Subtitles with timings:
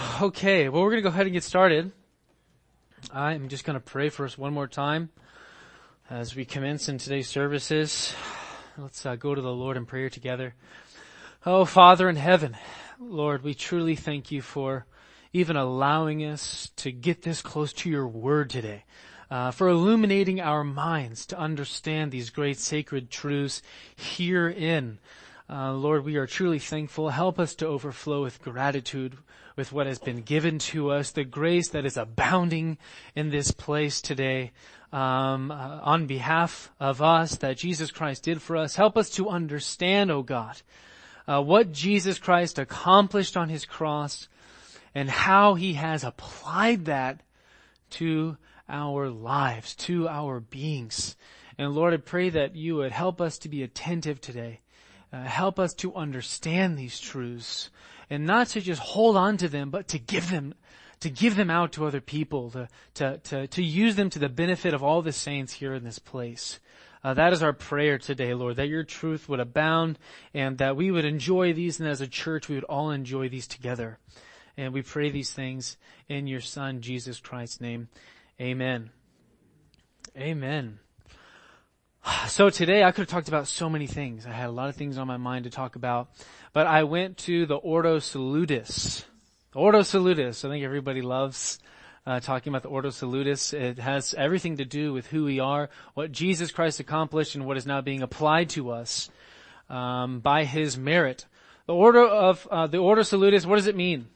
[0.22, 1.92] Okay, well we're going to go ahead and get started.
[3.12, 5.10] I'm just going to pray for us one more time
[6.08, 8.14] as we commence in today's services.
[8.78, 10.54] Let's uh, go to the Lord in prayer together.
[11.44, 12.56] Oh, Father in heaven,
[12.98, 14.86] Lord, we truly thank you for
[15.32, 18.84] even allowing us to get this close to your word today.
[19.30, 23.62] Uh, for illuminating our minds to understand these great sacred truths
[23.96, 24.98] herein.
[25.48, 27.10] Uh, Lord, we are truly thankful.
[27.10, 29.16] Help us to overflow with gratitude
[29.60, 32.78] with what has been given to us, the grace that is abounding
[33.14, 34.52] in this place today.
[34.90, 39.28] Um, uh, on behalf of us that Jesus Christ did for us, help us to
[39.28, 40.62] understand, oh God,
[41.28, 44.28] uh, what Jesus Christ accomplished on his cross
[44.94, 47.20] and how he has applied that
[47.90, 51.16] to our lives, to our beings.
[51.58, 54.60] And Lord, I pray that you would help us to be attentive today.
[55.12, 57.68] Uh, help us to understand these truths
[58.10, 60.54] and not to just hold on to them, but to give them,
[60.98, 64.28] to give them out to other people, to, to, to, to use them to the
[64.28, 66.58] benefit of all the saints here in this place.
[67.02, 69.98] Uh, that is our prayer today, Lord, that your truth would abound
[70.34, 73.46] and that we would enjoy these and as a church we would all enjoy these
[73.46, 73.98] together.
[74.56, 77.88] And we pray these things in your son, Jesus Christ's name.
[78.38, 78.90] Amen.
[80.16, 80.80] Amen.
[82.28, 84.26] So today I could have talked about so many things.
[84.26, 86.08] I had a lot of things on my mind to talk about
[86.52, 89.04] but I went to the Ordo Salutis.
[89.54, 90.44] Ordo Salutis.
[90.44, 91.60] I think everybody loves
[92.06, 93.52] uh, talking about the Ordo Salutis.
[93.52, 97.56] It has everything to do with who we are, what Jesus Christ accomplished, and what
[97.56, 99.10] is now being applied to us
[99.68, 101.26] um, by His merit.
[101.66, 103.46] The order of uh, the Ordo Salutis.
[103.46, 104.08] What does it mean?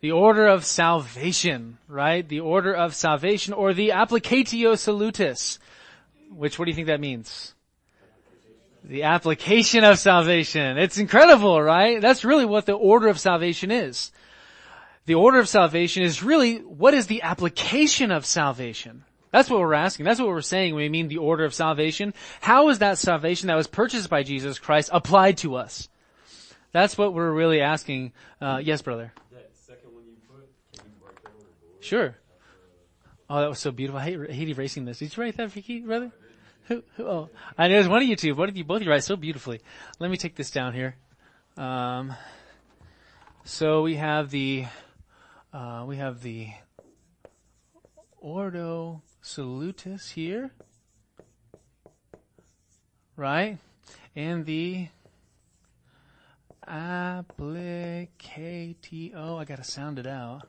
[0.00, 2.26] The order of salvation, right?
[2.26, 5.58] The order of salvation, or the applicatio salutis.
[6.36, 7.54] Which, what do you think that means?
[8.82, 10.76] The application of salvation.
[10.76, 12.00] It's incredible, right?
[12.00, 14.12] That's really what the order of salvation is.
[15.06, 19.04] The order of salvation is really, what is the application of salvation?
[19.30, 20.04] That's what we're asking.
[20.04, 22.14] That's what we're saying when we mean the order of salvation.
[22.40, 25.88] How is that salvation that was purchased by Jesus Christ applied to us?
[26.72, 28.12] That's what we're really asking.
[28.40, 29.12] Uh, yes, brother.
[31.80, 32.16] Sure.
[33.28, 34.00] Oh, that was so beautiful.
[34.00, 34.98] I hate, I hate erasing this.
[34.98, 36.12] Did you write that, Vicky, brother?
[36.68, 38.34] Who, who, oh, I know there's one of you two.
[38.34, 39.60] One of you, both you write so beautifully.
[39.98, 40.96] Let me take this down here.
[41.56, 42.14] Um,
[43.44, 44.64] so we have the,
[45.52, 46.48] uh, we have the
[48.18, 50.50] Ordo Salutis here,
[53.16, 53.58] right?
[54.16, 54.88] And the
[56.66, 58.08] Applicatio,
[59.38, 60.48] I gotta sound it out.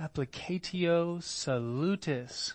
[0.00, 2.54] Applicatio Salutis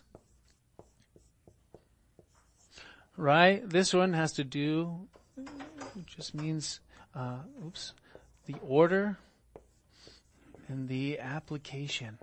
[3.17, 3.67] right?
[3.67, 5.07] This one has to do,
[5.38, 6.79] It just means,
[7.16, 7.94] uh, oops,
[8.45, 9.17] the order
[10.67, 12.19] and the application.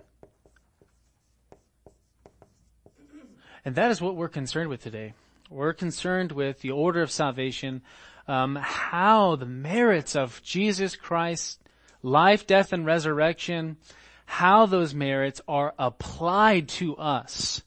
[3.65, 5.13] And that is what we're concerned with today.
[5.49, 7.81] We're concerned with the order of salvation,
[8.27, 11.59] um, how the merits of Jesus Christ's
[12.01, 13.77] life, death, and resurrection,
[14.25, 17.63] how those merits are applied to us.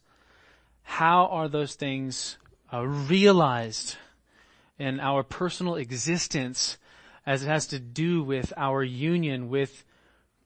[0.83, 2.39] How are those things
[2.73, 3.97] uh, realized
[4.79, 6.79] in our personal existence
[7.27, 9.85] as it has to do with our union with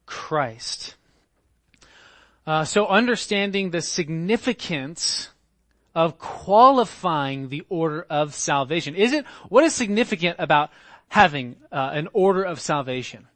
[0.07, 0.97] Christ.
[2.47, 5.29] Uh, so understanding the significance
[5.95, 8.95] of qualifying the order of salvation.
[8.95, 10.71] Is it, what is significant about
[11.09, 13.29] having uh, an order of salvation?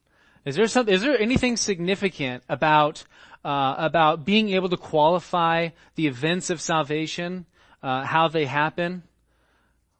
[0.45, 3.05] Is there some, is there anything significant about,
[3.45, 7.47] uh, about being able to qualify the events of salvation?
[7.83, 9.03] Uh, how they happen.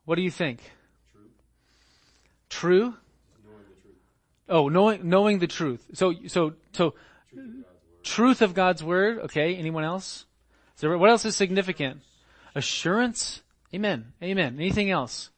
[0.05, 0.61] What do you think?
[1.13, 1.23] True.
[2.49, 2.95] True?
[3.45, 3.97] Knowing the truth.
[4.49, 5.85] Oh, knowing knowing the truth.
[5.95, 6.95] So so so
[8.03, 9.19] truth of God's word.
[9.25, 9.57] Okay.
[9.57, 10.25] Anyone else?
[10.77, 12.01] So what else is significant?
[12.55, 13.43] Assurance.
[13.75, 14.13] Amen.
[14.23, 14.57] Amen.
[14.59, 15.31] Anything else?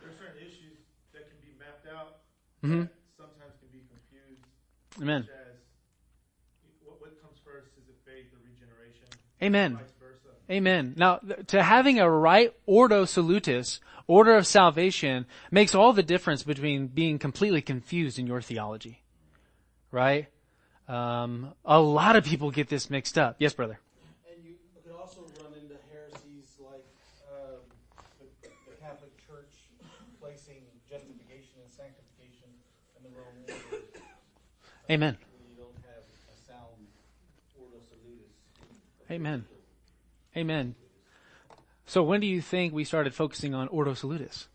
[0.00, 0.78] There are certain issues
[1.12, 2.22] that can be mapped out.
[2.62, 2.86] Mm-hmm.
[3.18, 4.46] sometimes can be confused.
[5.02, 5.28] Amen.
[6.84, 9.08] What comes first is it faith or regeneration?
[9.42, 9.78] Amen.
[10.50, 10.94] Amen.
[10.96, 16.86] Now, to having a right ordo salutis, order of salvation, makes all the difference between
[16.86, 19.02] being completely confused in your theology.
[19.90, 20.28] Right?
[20.88, 23.36] Um, a lot of people get this mixed up.
[23.40, 23.80] Yes, brother.
[24.30, 24.54] And you
[24.84, 26.86] could also run into heresies like
[27.32, 27.58] um,
[28.20, 29.50] the, the, Catholic Church
[30.20, 32.50] placing justification and sanctification
[32.98, 33.82] in the wrong order.
[34.88, 35.18] Amen.
[39.10, 39.46] Amen.
[40.36, 40.74] Amen.
[41.86, 44.48] So when do you think we started focusing on Ordo Salutis?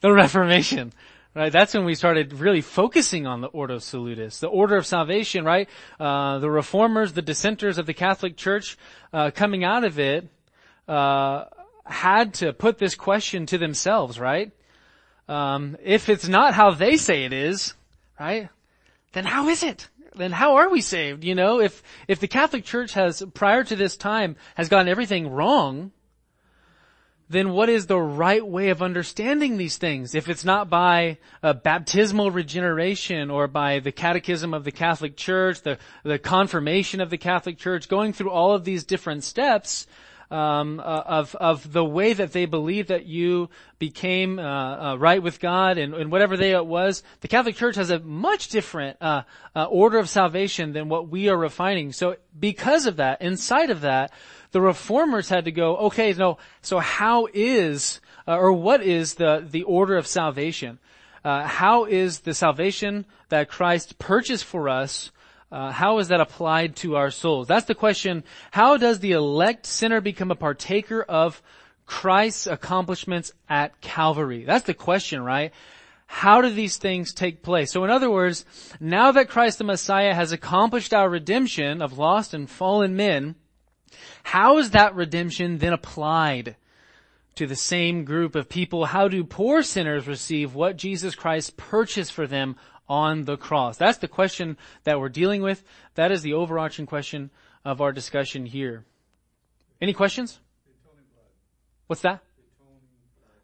[0.00, 0.92] The Reformation,
[1.36, 5.44] Right, that's when we started really focusing on the Ordo Salutis, the order of salvation,
[5.44, 5.68] right?
[6.00, 8.78] Uh, the reformers, the dissenters of the Catholic Church,
[9.12, 10.26] uh, coming out of it,
[10.88, 11.44] uh,
[11.84, 14.50] had to put this question to themselves, right?
[15.28, 17.74] Um, if it's not how they say it is,
[18.18, 18.48] right,
[19.12, 19.90] then how is it?
[20.16, 21.24] Then how are we saved?
[21.24, 25.30] You know, if if the Catholic Church has prior to this time has gotten everything
[25.30, 25.92] wrong,
[27.28, 30.14] then what is the right way of understanding these things?
[30.14, 35.62] If it's not by a baptismal regeneration or by the catechism of the Catholic Church,
[35.62, 39.86] the, the confirmation of the Catholic Church, going through all of these different steps,
[40.30, 44.42] um, uh, of of the way that they believe that you became uh,
[44.92, 47.02] uh, right with God and, and, whatever they it was.
[47.20, 49.22] The Catholic Church has a much different uh,
[49.54, 51.92] uh, order of salvation than what we are refining.
[51.92, 54.12] So because of that, inside of that,
[54.52, 59.46] the reformers had to go, okay, no, so how is, uh, or what is the,
[59.48, 60.78] the order of salvation?
[61.24, 65.10] Uh, how is the salvation that Christ purchased for us,
[65.56, 67.48] uh, how is that applied to our souls?
[67.48, 68.24] That's the question.
[68.50, 71.40] How does the elect sinner become a partaker of
[71.86, 74.44] Christ's accomplishments at Calvary?
[74.44, 75.54] That's the question, right?
[76.06, 77.72] How do these things take place?
[77.72, 78.44] So in other words,
[78.80, 83.36] now that Christ the Messiah has accomplished our redemption of lost and fallen men,
[84.24, 86.56] how is that redemption then applied
[87.36, 88.84] to the same group of people?
[88.84, 92.56] How do poor sinners receive what Jesus Christ purchased for them
[92.88, 93.76] on the cross?
[93.76, 95.64] That's the question that we're dealing with.
[95.94, 97.30] That is the overarching question
[97.64, 98.84] of our discussion here.
[99.80, 100.40] Any questions?
[101.86, 102.22] What's that?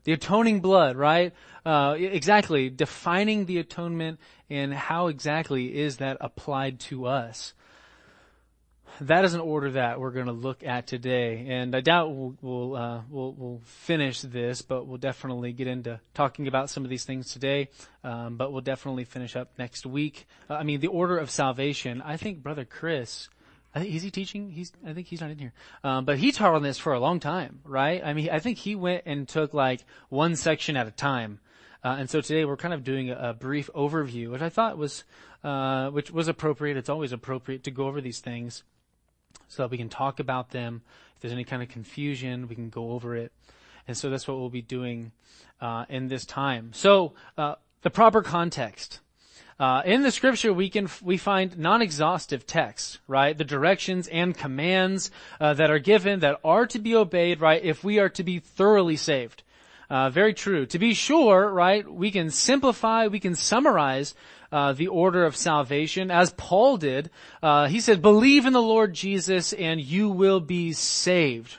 [0.05, 1.33] The atoning blood, right?
[1.65, 2.71] Uh, exactly.
[2.71, 4.19] Defining the atonement
[4.51, 7.55] and how exactly is that applied to us
[9.01, 12.37] that is an order that we're going to look at today, and I doubt we'll
[12.41, 16.91] we'll, uh, we'll, we'll finish this, but we'll definitely get into talking about some of
[16.91, 17.69] these things today.
[18.05, 20.27] Um, but we'll definitely finish up next week.
[20.49, 22.03] Uh, I mean, the order of salvation.
[22.03, 23.29] I think Brother Chris.
[23.75, 24.51] I think, is he teaching?
[24.51, 25.55] He's, I think he's not in here.
[25.83, 28.03] Um, but he taught on this for a long time, right?
[28.05, 29.81] I mean, I think he went and took like
[30.11, 31.41] one section at a time.
[31.83, 34.77] Uh, and so today we're kind of doing a, a brief overview, which I thought
[34.77, 35.05] was,
[35.43, 36.77] uh, which was appropriate.
[36.77, 38.63] It's always appropriate to go over these things
[39.49, 40.83] so that we can talk about them.
[41.17, 43.33] If there's any kind of confusion, we can go over it.
[43.87, 45.13] And so that's what we'll be doing
[45.61, 46.71] uh, in this time.
[46.73, 49.01] So uh, the proper context.
[49.61, 53.37] Uh, in the scripture, we can we find non-exhaustive texts, right?
[53.37, 57.63] The directions and commands uh, that are given that are to be obeyed, right?
[57.63, 59.43] If we are to be thoroughly saved.
[59.89, 60.65] Uh, very true.
[60.67, 64.15] To be sure, right, we can simplify, we can summarize
[64.53, 67.11] uh, the order of salvation, as Paul did.
[67.43, 71.57] Uh, he said, "Believe in the Lord Jesus, and you will be saved."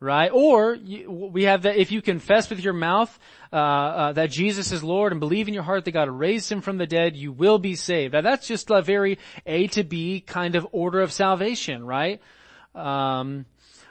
[0.00, 0.30] Right?
[0.32, 3.18] Or you, we have that if you confess with your mouth
[3.52, 6.60] uh, uh, that Jesus is Lord and believe in your heart that God raised him
[6.60, 8.14] from the dead, you will be saved.
[8.14, 12.20] Now that's just a very A to B kind of order of salvation, right?
[12.76, 13.46] Um,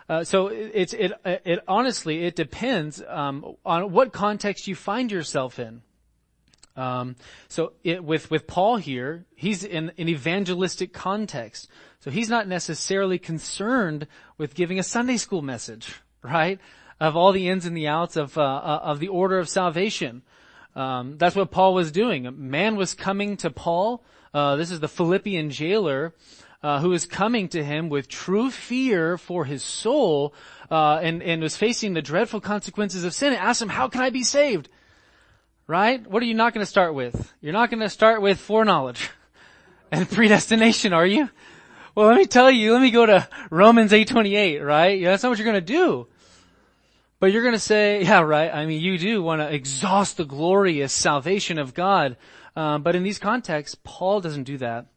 [0.07, 5.59] uh, so it's it, it honestly it depends um, on what context you find yourself
[5.59, 5.81] in.
[6.77, 7.15] Um,
[7.47, 11.69] so it, with with Paul here, he's in an evangelistic context,
[11.99, 14.07] so he's not necessarily concerned
[14.37, 16.59] with giving a Sunday school message, right?
[16.99, 20.21] Of all the ins and the outs of uh, uh, of the order of salvation.
[20.75, 22.27] Um, that's what Paul was doing.
[22.27, 24.03] A man was coming to Paul.
[24.31, 26.13] Uh, this is the Philippian jailer.
[26.63, 30.33] Uh, who was coming to him with true fear for his soul,
[30.71, 34.01] uh, and, and was facing the dreadful consequences of sin and asked him, how can
[34.01, 34.67] I be saved?
[35.67, 36.09] Right?
[36.09, 37.33] What are you not going to start with?
[37.41, 39.09] You're not going to start with foreknowledge
[39.91, 41.29] and predestination, are you?
[41.93, 44.99] Well, let me tell you, let me go to Romans 8:28, right?
[44.99, 46.07] Yeah, that's not what you're going to do.
[47.19, 48.53] But you're going to say, yeah, right.
[48.53, 52.17] I mean, you do want to exhaust the glorious salvation of God.
[52.55, 54.87] Um, but in these contexts, Paul doesn't do that.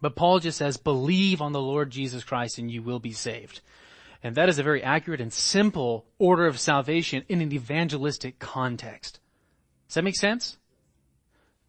[0.00, 3.60] But Paul just says, believe on the Lord Jesus Christ and you will be saved.
[4.22, 9.20] And that is a very accurate and simple order of salvation in an evangelistic context.
[9.88, 10.56] Does that make sense?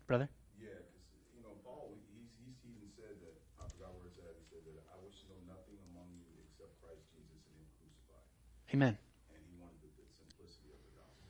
[0.07, 0.29] Brother?
[0.61, 4.33] Yeah, because, you know, Paul, he's, he's even said that, I forgot where it's at,
[4.39, 8.25] he said that I wish to know nothing among you except Christ Jesus and crucified.
[8.71, 8.95] Amen.
[8.95, 11.27] And he wanted the, the simplicity of the gospel.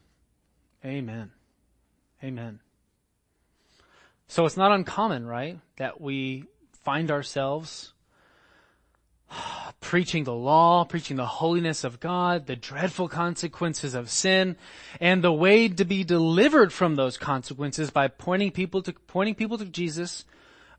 [0.86, 1.32] Amen.
[2.24, 2.60] Amen.
[4.27, 6.46] So it's not uncommon, right, that we
[6.84, 7.95] find ourselves
[9.82, 14.55] preaching the law, preaching the holiness of God, the dreadful consequences of sin,
[15.00, 19.58] and the way to be delivered from those consequences by pointing people to pointing people
[19.58, 20.25] to Jesus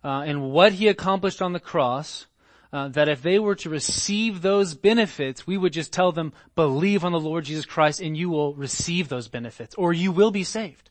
[0.04, 2.26] uh, and what He accomplished on the cross.
[2.72, 7.04] Uh, that if they were to receive those benefits, we would just tell them, believe
[7.04, 10.44] on the Lord Jesus Christ and you will receive those benefits, or you will be
[10.44, 10.90] saved.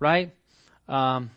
[0.00, 0.32] right?
[0.88, 1.30] Um,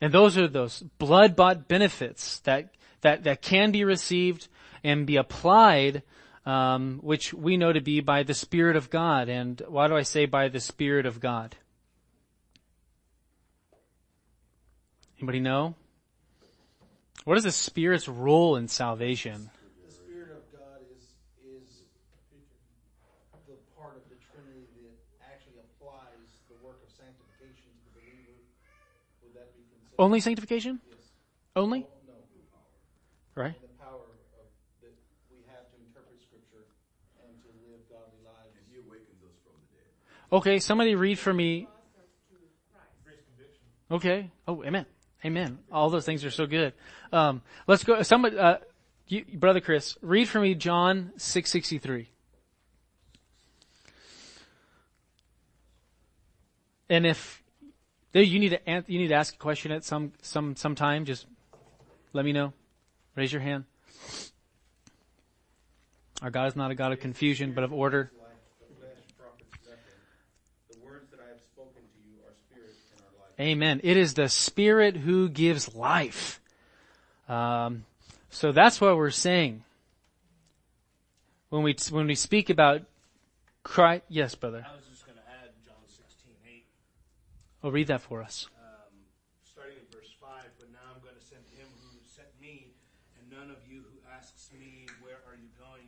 [0.00, 2.72] and those are those blood bought benefits that,
[3.02, 4.48] that, that can be received
[4.82, 6.02] and be applied,
[6.46, 9.28] um, which we know to be by the Spirit of God.
[9.28, 11.56] And why do I say by the Spirit of God?
[15.18, 15.74] Anybody know?
[17.24, 19.50] What is the Spirit's role in salvation?
[19.86, 21.04] The Spirit of God is,
[21.46, 21.82] is
[23.46, 26.18] the part of the Trinity that actually applies
[26.48, 28.34] the work of sanctification to the believer.
[29.22, 29.94] Would that be considered?
[30.02, 30.80] Only sanctification?
[30.90, 30.98] Yes.
[31.54, 31.86] Only?
[33.36, 33.42] No.
[33.42, 33.54] Right?
[33.60, 34.48] The power of,
[34.82, 34.92] that
[35.30, 36.66] we have to interpret scripture
[37.24, 38.52] and to live godly lives.
[38.70, 39.88] He awakens us from the dead.
[40.32, 41.68] Okay, somebody read for me.
[43.90, 44.30] Okay.
[44.48, 44.86] Oh, amen.
[45.24, 45.58] Amen.
[45.70, 46.72] All those things are so good.
[47.12, 48.02] Um, let's go.
[48.02, 48.56] Somebody, uh,
[49.06, 52.08] you, brother Chris, read for me John six sixty three.
[56.88, 57.42] And if
[58.12, 61.04] there you need to you need to ask a question at some some some time,
[61.04, 61.26] just
[62.12, 62.52] let me know.
[63.16, 63.64] Raise your hand.
[66.22, 68.10] Our God is not a God of confusion, but of order.
[68.18, 68.28] Life,
[68.60, 69.80] the flesh profits nothing.
[70.70, 73.40] The words that I have spoken to you are spirit and are life.
[73.40, 73.80] Amen.
[73.82, 76.40] It is the Spirit who gives life.
[77.28, 77.84] Um,
[78.30, 79.64] so that's what we're saying
[81.50, 82.82] when we when we speak about
[83.62, 84.04] Christ.
[84.08, 84.64] Yes, brother.
[84.66, 86.64] I was just going to add John 16, 8,
[87.64, 88.46] Oh, read that for us.
[88.58, 88.94] um,
[89.42, 90.30] starting in verse 5.
[90.58, 92.70] But now I'm going to send him who sent me,
[93.18, 95.86] and none of you who asks me, Where are you going?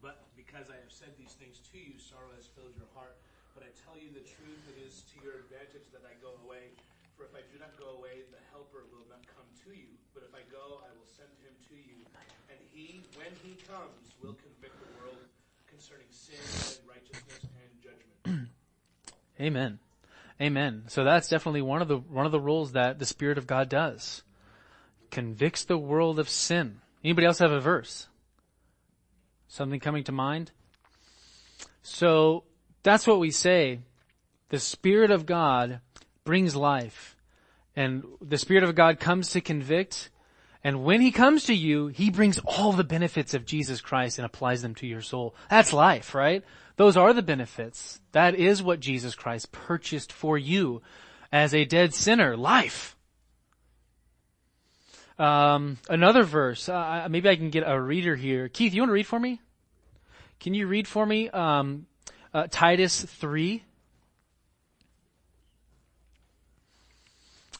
[0.00, 3.18] But because I have said these things to you, sorrow has filled your heart.
[3.58, 6.70] But I you the truth, it is to your advantage that I go away.
[7.18, 9.90] For if I do not go away, the Helper will not come to you.
[10.14, 11.98] But if I go, I will send him to you.
[12.46, 15.18] And he, when he comes, will convict the world
[15.66, 18.48] concerning sin and righteousness and judgment.
[19.40, 19.78] Amen.
[20.40, 20.84] Amen.
[20.86, 23.68] So that's definitely one of the one of the roles that the Spirit of God
[23.68, 24.22] does.
[25.10, 26.80] Convicts the world of sin.
[27.02, 28.06] Anybody else have a verse?
[29.48, 30.52] Something coming to mind?
[31.82, 32.44] So
[32.82, 33.80] that's what we say.
[34.50, 35.80] The Spirit of God
[36.24, 37.16] brings life.
[37.76, 40.10] And the Spirit of God comes to convict.
[40.64, 44.26] And when He comes to you, He brings all the benefits of Jesus Christ and
[44.26, 45.34] applies them to your soul.
[45.48, 46.44] That's life, right?
[46.76, 48.00] Those are the benefits.
[48.12, 50.82] That is what Jesus Christ purchased for you
[51.30, 52.36] as a dead sinner.
[52.36, 52.96] Life.
[55.18, 56.68] Um, another verse.
[56.68, 58.48] Uh, maybe I can get a reader here.
[58.48, 59.40] Keith, you want to read for me?
[60.40, 61.86] Can you read for me um,
[62.32, 63.64] uh, Titus three?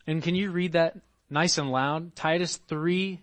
[0.08, 0.96] And can you read that
[1.28, 2.16] nice and loud?
[2.16, 3.20] Titus 3,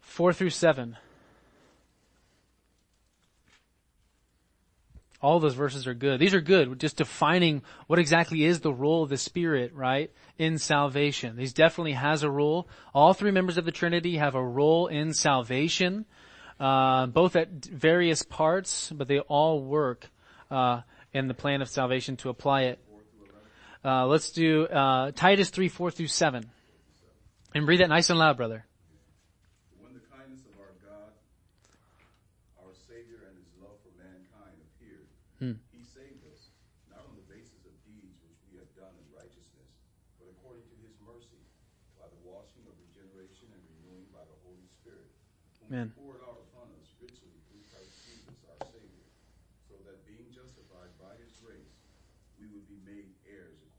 [0.00, 0.98] 4 through 7.
[5.22, 6.20] All those verses are good.
[6.20, 6.78] These are good.
[6.78, 11.34] Just defining what exactly is the role of the Spirit, right, in salvation.
[11.34, 12.68] These definitely has a role.
[12.92, 16.04] All three members of the Trinity have a role in salvation,
[16.58, 20.10] uh, both at various parts, but they all work
[20.50, 20.82] uh,
[21.14, 22.78] in the plan of salvation to apply it.
[23.80, 26.44] Uh, let's do uh, Titus 3, 4 through 7.
[27.56, 28.68] And read that nice and loud, brother.
[29.80, 31.16] When the kindness of our God,
[32.60, 35.08] our Savior, and His love for mankind appeared,
[35.72, 36.52] He saved us,
[36.92, 39.72] not on the basis of deeds which we have done in righteousness,
[40.20, 41.40] but according to His mercy,
[41.96, 45.08] by the washing of regeneration and renewing by the Holy Spirit,
[45.64, 45.88] whom Amen.
[45.88, 49.08] He poured out upon us richly through Christ Jesus our Savior,
[49.72, 51.80] so that being justified by His grace,
[52.36, 53.69] we would be made heirs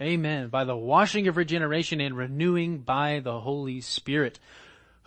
[0.00, 0.48] Amen.
[0.48, 4.38] By the washing of regeneration and renewing by the Holy Spirit,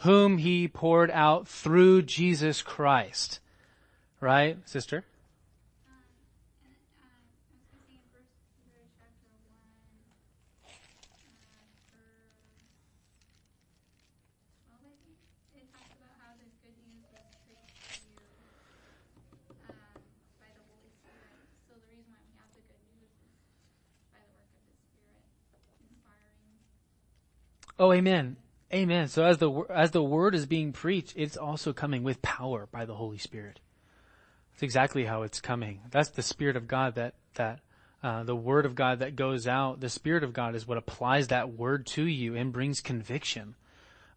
[0.04, 3.40] whom He poured out through Jesus Christ.
[4.20, 5.06] Right, sister?
[5.88, 5.96] Um,
[6.68, 9.64] and, uh, I was gonna say in First Peter chapter one,
[10.68, 10.76] uh,
[11.96, 12.36] verse
[14.68, 15.16] twelve, I think,
[15.56, 18.28] it talks about how this good news was preached to you,
[19.72, 20.04] um,
[20.36, 21.32] by the Holy Spirit.
[21.64, 23.40] So the reason why we have the good news is
[24.12, 25.24] by the work of the Spirit
[25.88, 26.60] inspiring.
[27.82, 28.38] Oh, amen.
[28.72, 29.08] Amen.
[29.08, 32.86] So as the as the word is being preached, it's also coming with power by
[32.86, 33.60] the Holy Spirit.
[34.52, 35.82] That's exactly how it's coming.
[35.90, 37.62] That's the Spirit of God that that
[38.04, 39.80] uh, the Word of God that goes out.
[39.80, 43.56] The Spirit of God is what applies that word to you and brings conviction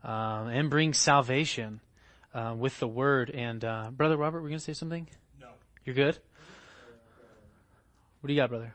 [0.02, 1.80] um, and brings salvation
[2.35, 3.30] uh, with the Word.
[3.30, 5.09] And uh, brother Robert, we're going to say something.
[5.40, 5.49] No.
[5.87, 6.18] You're good.
[8.21, 8.75] What do you got, brother?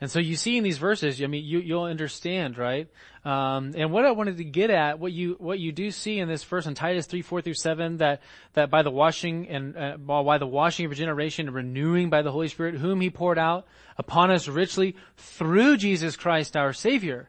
[0.00, 2.88] And so you see in these verses, I mean, you, you'll understand, right?
[3.22, 6.26] Um, and what I wanted to get at, what you, what you do see in
[6.26, 8.22] this verse in Titus 3, 4 through 7, that,
[8.54, 12.32] that by the washing and, uh, by the washing of regeneration and renewing by the
[12.32, 13.66] Holy Spirit, whom He poured out
[13.98, 17.28] upon us richly through Jesus Christ our Savior.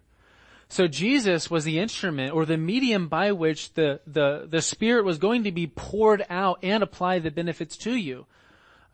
[0.69, 5.17] So Jesus was the instrument or the medium by which the, the, the Spirit was
[5.17, 8.27] going to be poured out and apply the benefits to you.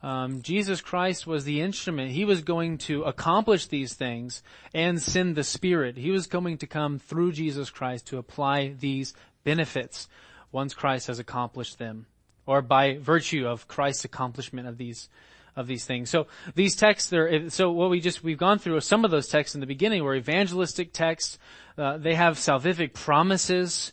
[0.04, 2.12] Um, Jesus Christ was the instrument.
[2.12, 5.98] He was going to accomplish these things and send the Spirit.
[5.98, 9.14] He was going to come through Jesus Christ to apply these
[9.44, 10.08] benefits
[10.52, 12.06] once Christ has accomplished them,
[12.46, 15.10] or by virtue of Christ's accomplishment of these
[15.56, 16.12] of these things.
[16.12, 19.56] So these texts, there, so what we just we've gone through some of those texts
[19.56, 21.40] in the beginning were evangelistic texts.
[21.78, 23.92] Uh, they have salvific promises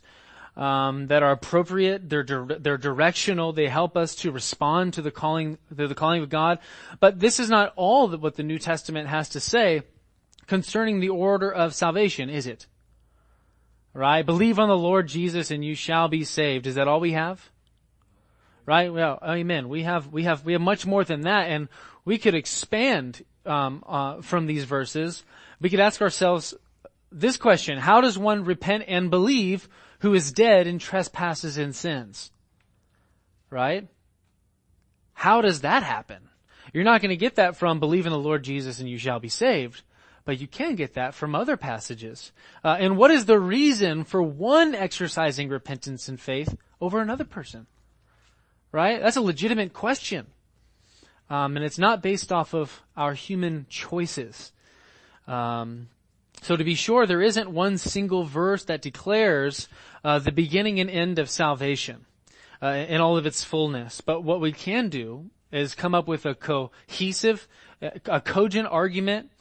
[0.57, 2.09] um, that are appropriate.
[2.09, 3.53] They're di- they're directional.
[3.53, 6.59] They help us to respond to the calling to the calling of God.
[6.99, 9.83] But this is not all that what the New Testament has to say
[10.47, 12.67] concerning the order of salvation, is it?
[13.93, 14.25] Right?
[14.25, 16.67] Believe on the Lord Jesus and you shall be saved.
[16.67, 17.49] Is that all we have?
[18.65, 18.91] Right?
[18.91, 19.69] Well, amen.
[19.69, 21.69] We have we have we have much more than that, and
[22.03, 25.23] we could expand um, uh, from these verses.
[25.61, 26.53] We could ask ourselves
[27.11, 29.69] this question: How does one repent and believe
[30.05, 32.31] who is dead in trespasses and sins.
[33.49, 33.87] Right?
[35.13, 36.29] How does that happen?
[36.71, 39.19] You're not going to get that from believe in the Lord Jesus and you shall
[39.19, 39.81] be saved,
[40.23, 42.31] but you can get that from other passages.
[42.63, 47.65] Uh, and what is the reason for one exercising repentance and faith over another person?
[48.71, 49.01] Right?
[49.01, 50.27] That's a legitimate question.
[51.31, 54.51] Um, and it's not based off of our human choices.
[55.27, 55.87] Um,
[56.45, 59.67] so to be sure, there isn't one single verse that declares
[60.03, 62.05] uh, the beginning and end of salvation
[62.61, 63.99] uh, in all of its fullness.
[63.99, 67.47] But what we can do is come up with a cohesive,
[67.81, 69.31] a cogent argument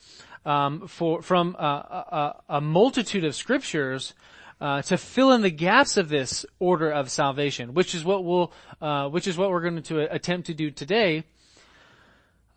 [0.46, 4.14] um, for from uh, a, a, multitude of scriptures
[4.62, 8.50] uh, to fill in the gaps of this order of salvation, which is what we'll,
[8.80, 11.24] uh, which is what we're going to attempt to do today.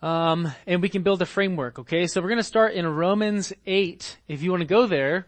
[0.02, 2.06] Um, and we can build a framework, okay?
[2.06, 4.18] So we're going to start in Romans 8.
[4.28, 5.28] If you want to go there,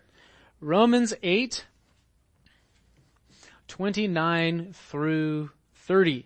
[0.62, 1.66] Romans 8,
[3.68, 6.26] 29 through 30.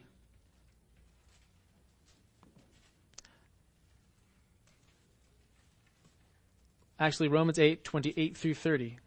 [6.99, 8.97] Actually, Romans 8, 28 through 30.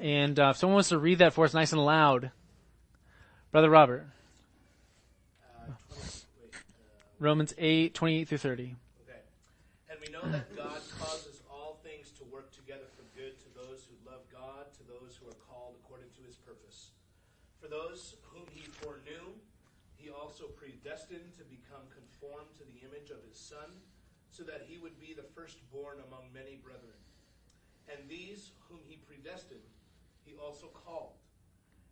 [0.00, 2.30] And uh, if someone wants to read that for us nice and loud,
[3.50, 4.06] Brother Robert.
[7.18, 8.76] Romans 8, 28 through 30.
[9.02, 9.18] Okay.
[9.90, 13.82] And we know that God causes all things to work together for good to those
[13.90, 16.94] who love God, to those who are called according to his purpose.
[17.58, 19.34] For those whom he foreknew,
[19.96, 23.82] he also predestined to become conformed to the image of his Son,
[24.30, 27.02] so that he would be the firstborn among many brethren.
[27.90, 29.66] And these whom he predestined,
[30.24, 31.18] he also called.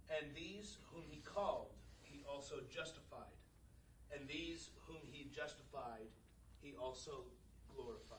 [0.07, 3.36] And these whom he called, he also justified.
[4.13, 6.07] And these whom he justified,
[6.61, 7.25] he also
[7.75, 8.19] glorified.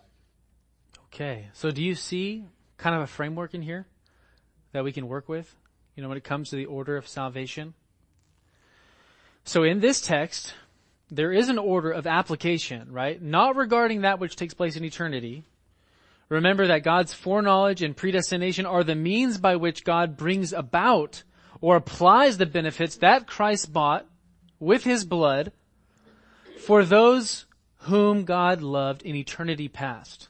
[1.13, 2.45] Okay, so do you see
[2.77, 3.87] kind of a framework in here
[4.71, 5.55] that we can work with?
[5.95, 7.73] You know, when it comes to the order of salvation?
[9.43, 10.53] So in this text,
[11.09, 13.21] there is an order of application, right?
[13.21, 15.45] Not regarding that which takes place in eternity.
[16.29, 21.23] Remember that God's foreknowledge and predestination are the means by which God brings about
[21.61, 24.05] or applies the benefits that Christ bought
[24.59, 25.51] with his blood
[26.59, 27.45] for those
[27.81, 30.29] whom God loved in eternity past.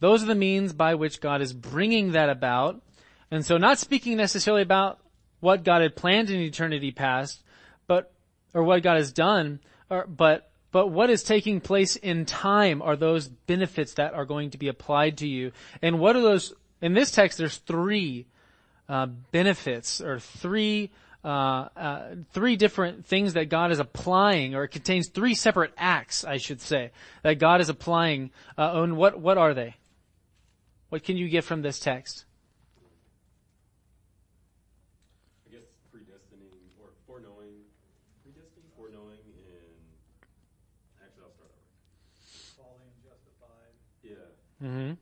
[0.00, 2.82] Those are the means by which God is bringing that about.
[3.30, 5.00] And so not speaking necessarily about
[5.40, 7.42] what God had planned in eternity past,
[7.86, 8.12] but,
[8.54, 12.96] or what God has done, or, but, but what is taking place in time are
[12.96, 15.52] those benefits that are going to be applied to you.
[15.82, 18.26] And what are those, in this text there's three,
[18.88, 20.90] uh, benefits, or three,
[21.26, 26.24] uh, uh, three different things that God is applying, or it contains three separate acts,
[26.24, 26.92] I should say,
[27.24, 28.30] that God is applying.
[28.56, 29.74] Uh, and what what are they?
[30.88, 32.26] What can you get from this text?
[35.48, 37.66] I guess predestining or foreknowing,
[38.22, 39.82] predestining, foreknowing, and
[41.02, 41.66] actually, I'll start over.
[42.56, 43.74] Calling, justified.
[44.04, 44.14] Yeah,
[44.62, 44.92] Mm-hmm.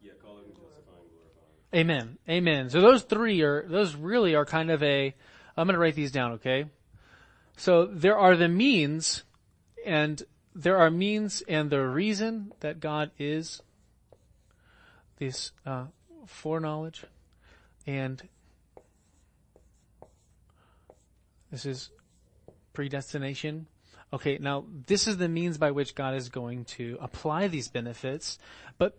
[0.00, 1.74] yeah, calling, justifying, glorifying.
[1.74, 2.18] Amen.
[2.26, 2.70] Amen.
[2.70, 5.14] So those three are those really are kind of a
[5.56, 6.66] I'm going to write these down, okay?
[7.56, 9.22] So there are the means
[9.86, 10.22] and
[10.54, 13.62] there are means and the reason that God is
[15.18, 15.86] this uh,
[16.26, 17.04] foreknowledge
[17.86, 18.22] and
[21.54, 21.90] This is
[22.72, 23.68] predestination.
[24.12, 28.40] Okay, now this is the means by which God is going to apply these benefits,
[28.76, 28.98] but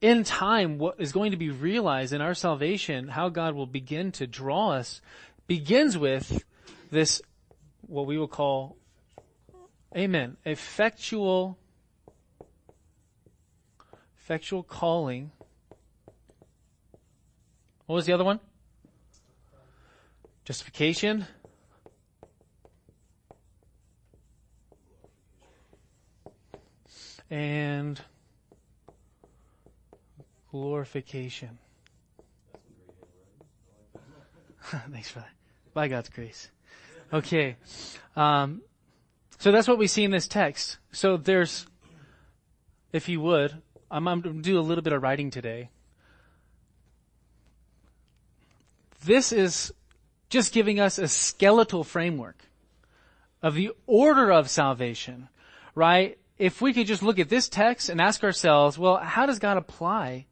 [0.00, 4.12] in time, what is going to be realized in our salvation, how God will begin
[4.12, 5.00] to draw us,
[5.48, 6.44] begins with
[6.92, 7.20] this,
[7.86, 8.76] what we will call,
[9.96, 11.58] amen, effectual,
[14.20, 15.32] effectual calling.
[17.86, 18.38] What was the other one?
[20.44, 21.26] Justification.
[27.30, 28.00] And
[30.50, 31.58] glorification.
[34.90, 35.37] Thanks for that.
[35.74, 36.50] By God's grace.
[37.12, 37.56] Okay.
[38.16, 38.62] Um,
[39.38, 40.78] so that's what we see in this text.
[40.92, 41.66] So there's,
[42.92, 45.70] if you would, I'm, I'm going to do a little bit of writing today.
[49.04, 49.72] This is
[50.28, 52.36] just giving us a skeletal framework
[53.42, 55.28] of the order of salvation,
[55.74, 56.18] right?
[56.36, 59.56] If we could just look at this text and ask ourselves, well, how does God
[59.56, 60.26] apply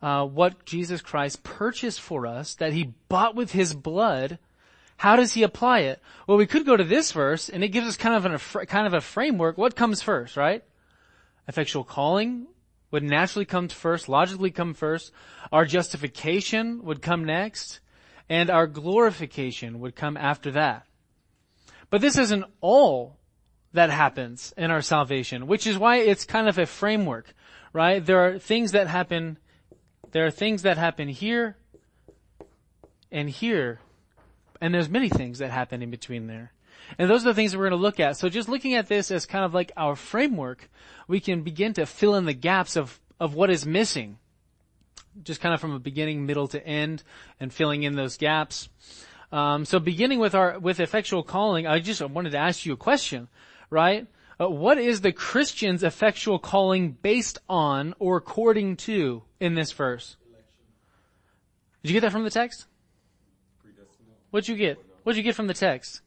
[0.00, 4.38] uh, what Jesus Christ purchased for us, that He bought with His blood?
[4.96, 6.00] How does He apply it?
[6.26, 8.86] Well, we could go to this verse, and it gives us kind of an, kind
[8.86, 9.58] of a framework.
[9.58, 10.62] What comes first, right?
[11.48, 12.46] Effectual calling
[12.92, 15.12] would naturally come first, logically come first.
[15.50, 17.80] Our justification would come next
[18.28, 20.86] and our glorification would come after that.
[21.90, 23.18] But this isn't all
[23.72, 27.34] that happens in our salvation, which is why it's kind of a framework,
[27.72, 28.04] right?
[28.04, 29.38] There are things that happen,
[30.12, 31.56] there are things that happen here
[33.10, 33.80] and here,
[34.62, 36.52] and there's many things that happen in between there.
[36.98, 38.16] And those are the things that we're going to look at.
[38.16, 40.70] So just looking at this as kind of like our framework,
[41.06, 44.18] we can begin to fill in the gaps of, of what is missing
[45.22, 47.02] just kind of from a beginning, middle to end,
[47.40, 48.68] and filling in those gaps.
[49.30, 52.76] Um, so beginning with our with effectual calling, I just wanted to ask you a
[52.76, 53.28] question,
[53.70, 54.06] right?
[54.40, 60.16] Uh, what is the Christian's effectual calling based on or according to in this verse?
[61.82, 62.66] Did you get that from the text?
[64.32, 64.82] What'd you get?
[65.02, 66.00] What'd you get from the text?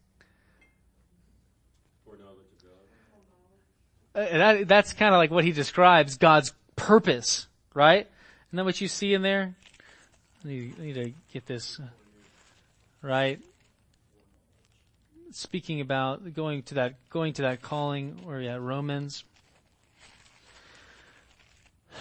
[4.16, 8.08] Uh, that, that's kind of like what he describes God's purpose, right?
[8.50, 9.54] Isn't that what you see in there?
[10.44, 11.84] I need, I need to get this uh,
[13.02, 13.40] right.
[15.32, 19.24] Speaking about going to that, going to that calling, or yeah, Romans.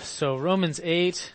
[0.01, 1.33] So Romans 8,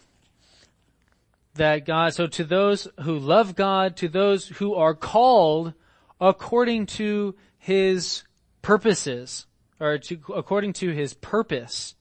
[1.60, 5.74] that God, so to those who love God, to those who are called
[6.19, 8.24] according to His
[8.62, 9.45] purposes,
[9.80, 11.95] or to, according to His purpose.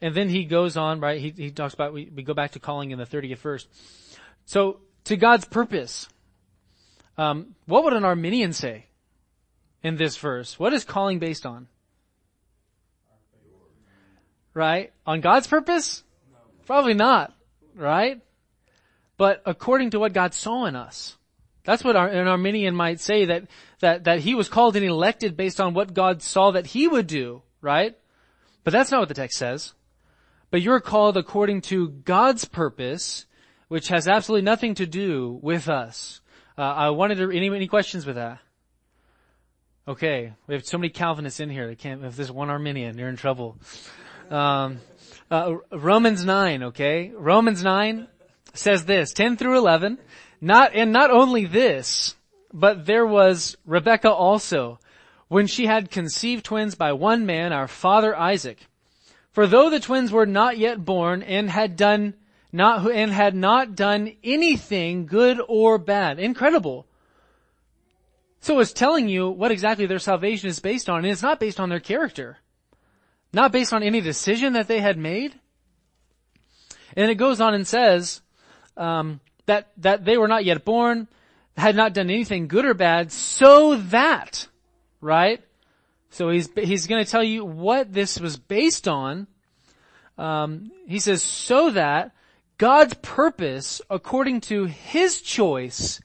[0.00, 1.20] And then he goes on, right?
[1.20, 3.66] He, he talks about, we, we go back to calling in the 30th verse.
[4.44, 6.08] So, to God's purpose.
[7.16, 8.86] Um, what would an Arminian say
[9.82, 10.58] in this verse?
[10.58, 11.66] What is calling based on?
[14.54, 14.92] Right?
[15.06, 16.04] On God's purpose?
[16.66, 17.34] Probably not.
[17.78, 18.20] Right?
[19.16, 21.16] But according to what God saw in us.
[21.64, 23.44] That's what our, an Arminian might say that,
[23.80, 27.06] that, that he was called and elected based on what God saw that he would
[27.06, 27.42] do.
[27.60, 27.96] Right?
[28.64, 29.74] But that's not what the text says.
[30.50, 33.26] But you're called according to God's purpose,
[33.68, 36.20] which has absolutely nothing to do with us.
[36.56, 38.38] Uh, I wanted to, any, any questions with that?
[39.86, 40.32] Okay.
[40.46, 41.66] We have so many Calvinists in here.
[41.66, 43.56] They can't, if there's one Arminian, you're in trouble.
[44.30, 44.80] Um,
[45.30, 47.12] uh, Romans 9, okay?
[47.14, 48.08] Romans 9
[48.54, 49.98] says this, 10 through 11.
[50.40, 52.14] Not, and not only this,
[52.52, 54.78] but there was Rebecca also,
[55.28, 58.66] when she had conceived twins by one man, our father Isaac.
[59.32, 62.14] For though the twins were not yet born and had done
[62.50, 66.18] not, and had not done anything good or bad.
[66.18, 66.86] Incredible.
[68.40, 71.60] So it's telling you what exactly their salvation is based on, and it's not based
[71.60, 72.38] on their character.
[73.32, 75.34] Not based on any decision that they had made.
[76.96, 78.22] And it goes on and says,
[78.76, 81.08] um, that, that they were not yet born,
[81.56, 84.48] had not done anything good or bad, so that,
[85.00, 85.42] right?
[86.10, 89.26] So he's, he's gonna tell you what this was based on.
[90.16, 92.12] Um, he says, so that
[92.56, 96.00] God's purpose, according to his choice,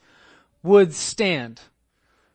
[0.61, 1.61] would stand.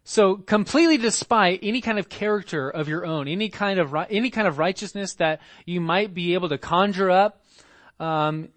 [0.09, 4.49] So completely despite any kind of character of your own, any kind of, any kind
[4.49, 7.45] of righteousness that you might be able to conjure up,
[8.01, 8.49] um,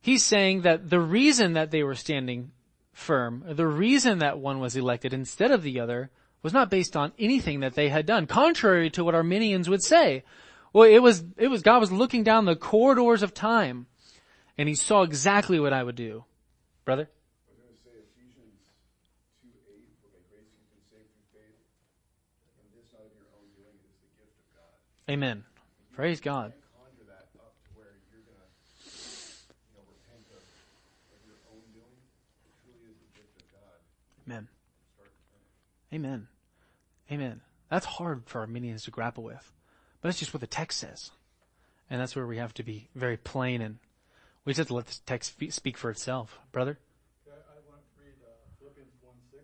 [0.00, 2.52] he's saying that the reason that they were standing
[2.92, 6.08] firm, the reason that one was elected instead of the other,
[6.44, 10.22] was not based on anything that they had done, contrary to what Arminians would say.
[10.72, 13.86] Well, it was, it was, God was looking down the corridors of time
[14.56, 16.24] and he saw exactly what I would do.
[16.84, 17.10] Brother?
[17.10, 18.54] I was going to say Ephesians
[19.42, 20.86] 2 8, for by grace Amen.
[20.88, 21.36] Praise God.
[21.36, 23.74] conjure that up to where you're gonna, you know, repent of, of your own doing.
[23.76, 25.42] It truly is the gift
[25.94, 26.52] Praise God.
[34.26, 34.48] Amen.
[34.96, 36.04] Start to finish.
[36.04, 36.28] Amen.
[37.12, 37.40] Amen.
[37.70, 39.52] That's hard for Arminians to grapple with.
[40.00, 41.12] But that's just what the text says.
[41.88, 43.78] And that's where we have to be very plain and
[44.44, 46.38] we just have to let the text speak for itself.
[46.52, 46.78] Brother?
[47.26, 49.42] I, I want to read uh, Philippians 1 6.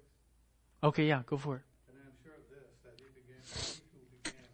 [0.83, 1.67] Okay, yeah, go for it.
[1.91, 4.47] And I am sure of this, that he began, he who began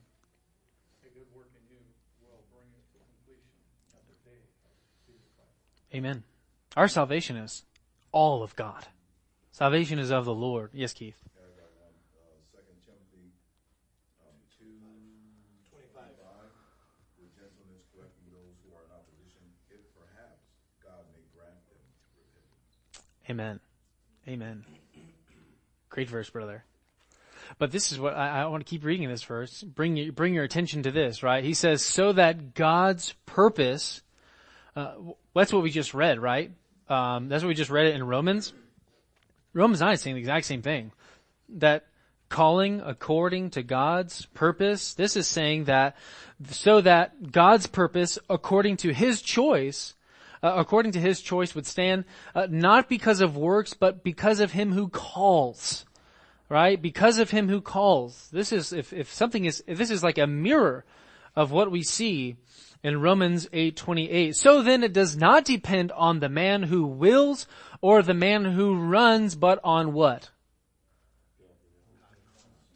[1.05, 1.85] a good work in you
[2.25, 3.61] will bring it to completion
[3.93, 4.73] at the day of
[5.05, 5.78] Jesus Christ.
[5.95, 6.23] Amen.
[6.77, 7.65] Our salvation is
[8.13, 8.87] all of God.
[9.53, 10.71] Salvation is of the Lord.
[10.73, 11.17] Yes, Keith.
[23.31, 23.61] Amen.
[24.27, 24.65] Amen.
[25.91, 26.65] Great verse, brother.
[27.59, 29.63] But this is what I, I want to keep reading this verse.
[29.63, 31.45] Bring bring your attention to this, right?
[31.45, 34.03] He says, so that God's purpose,
[34.79, 34.95] uh,
[35.35, 36.53] that's what we just read, right?
[36.89, 38.53] Um, that's what we just read it in Romans.
[39.53, 40.93] Romans 9 is saying the exact same thing.
[41.49, 41.87] That
[42.29, 45.97] calling according to God's purpose, this is saying that
[46.51, 49.95] so that God's purpose according to His choice
[50.43, 54.53] uh, according to his choice would stand uh, not because of works but because of
[54.53, 55.85] him who calls
[56.49, 60.05] right because of him who calls this is if, if something is if this is
[60.05, 60.85] like a mirror
[61.35, 62.37] of what we see
[62.83, 67.47] in Romans 8:28 so then it does not depend on the man who wills
[67.81, 70.31] or the man who runs but on what?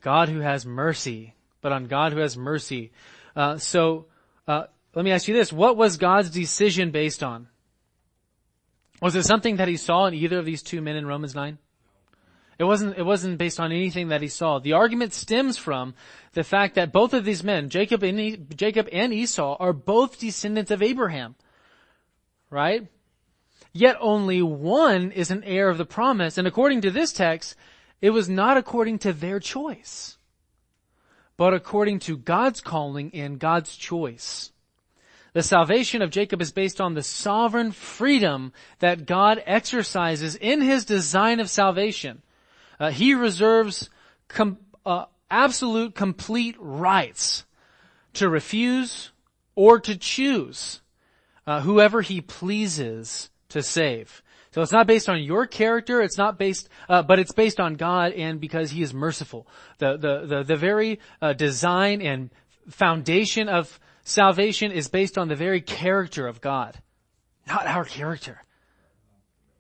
[0.01, 2.93] God who has mercy but on God who has mercy.
[3.35, 4.07] Uh, so
[4.47, 5.53] uh, let me ask you this.
[5.53, 7.49] What was God's decision based on?
[9.01, 11.59] Was it something that he saw in either of these two men in Romans 9?
[12.62, 14.61] It wasn't, it wasn't based on anything that he saw.
[14.61, 15.94] The argument stems from
[16.35, 20.20] the fact that both of these men, Jacob and, e- Jacob and Esau, are both
[20.20, 21.35] descendants of Abraham.
[22.51, 22.87] Right?
[23.72, 27.57] Yet only one is an heir of the promise, and according to this text,
[28.01, 30.16] it was not according to their choice,
[31.37, 34.53] but according to God's calling and God's choice.
[35.33, 40.85] The salvation of Jacob is based on the sovereign freedom that God exercises in his
[40.85, 42.22] design of salvation.
[42.83, 43.88] Uh, he reserves
[44.27, 47.45] com- uh, absolute complete rights
[48.14, 49.12] to refuse
[49.55, 50.81] or to choose
[51.47, 54.23] uh, whoever he pleases to save.
[54.51, 57.77] So it's not based on your character, it's not based, uh, but it's based on
[57.77, 59.47] God and because He is merciful.
[59.79, 62.31] The, the, the, the very uh, design and
[62.68, 66.77] foundation of salvation is based on the very character of God,
[67.47, 68.42] not our character.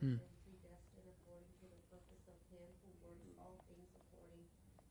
[0.00, 0.16] Hmm.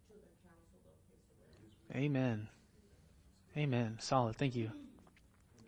[0.09, 1.97] the counsel of his will.
[1.97, 2.47] Amen.
[3.57, 3.97] Amen.
[3.99, 4.35] Solid.
[4.35, 4.71] Thank you.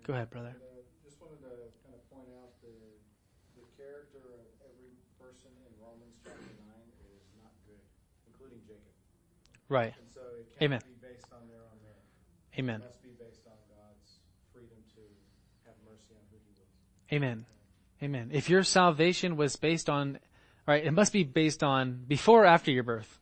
[0.03, 0.53] Go ahead, brother.
[0.53, 1.49] Uh, just wanted to
[1.81, 2.69] kind of point out the,
[3.57, 6.69] the character of every person in Romans chapter 9
[7.09, 7.81] is not good,
[8.29, 8.93] including Jacob.
[9.71, 9.93] Right.
[9.97, 10.81] And so it can't Amen.
[10.85, 12.59] be based on their own merit.
[12.59, 12.81] Amen.
[12.81, 14.19] It must be based on God's
[14.53, 15.01] freedom to
[15.65, 16.67] have mercy on who he wills.
[17.13, 17.45] Amen.
[18.03, 18.31] Amen.
[18.33, 20.19] If your salvation was based on,
[20.67, 23.17] right, it must be based on before or after your birth.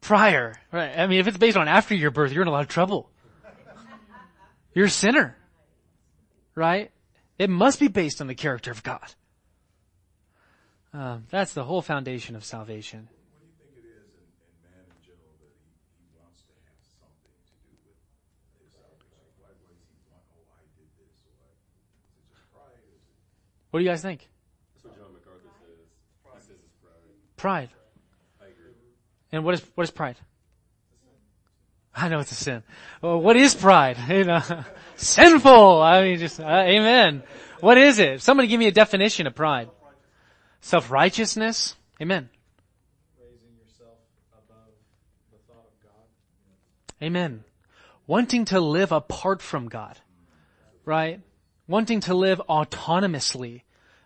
[0.00, 0.56] Prior.
[0.72, 0.98] Right.
[0.98, 3.08] I mean, if it's based on after your birth, you're in a lot of trouble.
[4.74, 5.36] You're a sinner.
[6.56, 6.90] Right?
[7.38, 9.14] It must be based on the character of God.
[10.92, 13.08] Um, that's the whole foundation of salvation.
[13.08, 15.70] What do you think it is in, in man in general that he,
[16.02, 17.94] he wants to have something to do with
[18.58, 18.74] his salvation?
[18.74, 18.90] Why,
[19.38, 21.54] why does he want, oh, I did this, or I,
[22.02, 23.22] is it just pride, is it?
[23.70, 24.28] What do you guys think?
[24.74, 25.78] That's what John MacArthur says.
[26.24, 27.68] He says it's pride.
[27.68, 27.68] Pride.
[28.40, 28.72] I agree.
[29.32, 30.16] And what is what is pride?
[31.94, 32.62] I know it's a sin.
[33.02, 33.96] Well, what is pride?
[34.08, 34.42] You know,
[34.96, 35.82] sinful.
[35.82, 37.22] I mean, just uh, amen.
[37.60, 38.22] What is it?
[38.22, 39.68] Somebody give me a definition of pride.
[40.60, 41.76] Self righteousness.
[42.00, 42.28] Amen.
[43.18, 43.98] Raising yourself
[44.32, 44.72] above
[45.30, 47.04] the thought of God.
[47.06, 47.44] Amen.
[48.06, 49.98] Wanting to live apart from God.
[50.84, 51.20] Right?
[51.70, 53.62] wanting to live autonomously,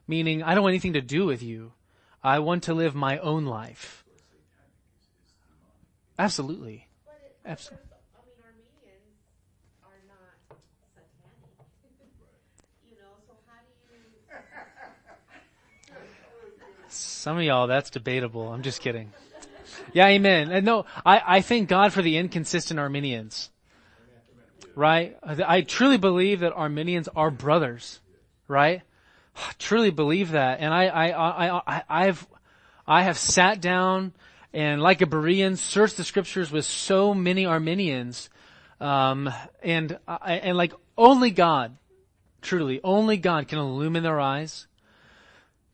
[0.06, 1.72] meaning I don't want anything to do with you.
[2.22, 4.04] I want to live my own life.
[6.18, 6.88] Absolutely.
[7.44, 7.88] Absolutely.
[16.88, 18.52] Some of y'all, that's debatable.
[18.52, 19.10] I'm just kidding.
[19.94, 20.52] Yeah, amen.
[20.52, 23.50] And no, I, I thank God for the inconsistent Arminians.
[24.74, 25.16] Right?
[25.22, 28.00] I truly believe that Arminians are brothers.
[28.48, 28.82] Right?
[29.36, 30.60] I truly believe that.
[30.60, 32.26] And I, I, I, I, I've,
[32.86, 34.12] I have sat down
[34.52, 38.30] and like a Berean searched the scriptures with so many Arminians,
[38.80, 39.32] um,
[39.62, 41.76] and, and like only God,
[42.40, 44.68] truly, only God can illumine their eyes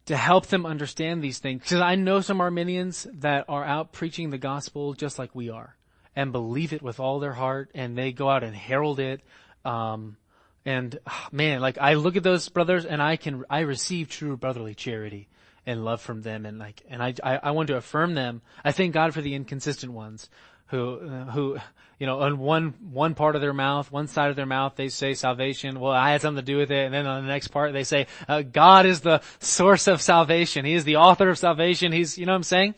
[0.06, 1.62] to help them understand these things.
[1.62, 5.76] Because I know some Arminians that are out preaching the gospel just like we are
[6.16, 9.20] and believe it with all their heart and they go out and herald it.
[9.64, 10.16] Um,
[10.64, 10.99] and
[11.33, 15.29] man, like I look at those brothers and I can, I receive true brotherly charity
[15.66, 18.42] and love from them and like, and I, I, I want to affirm them.
[18.64, 20.29] I thank God for the inconsistent ones
[20.66, 21.59] who, uh, who,
[21.99, 24.88] you know, on one, one part of their mouth, one side of their mouth, they
[24.88, 25.81] say salvation.
[25.81, 26.85] Well, I had something to do with it.
[26.85, 30.64] And then on the next part, they say, uh, God is the source of salvation.
[30.64, 31.92] He is the author of salvation.
[31.92, 32.75] He's, you know what I'm saying?